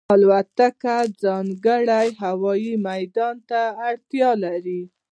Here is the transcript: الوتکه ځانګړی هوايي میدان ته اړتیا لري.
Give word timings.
الوتکه 0.13 0.95
ځانګړی 1.23 2.07
هوايي 2.23 2.73
میدان 2.87 3.35
ته 3.49 3.61
اړتیا 3.89 4.29
لري. 4.43 4.81